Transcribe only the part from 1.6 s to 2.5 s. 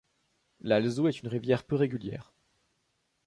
peu régulière.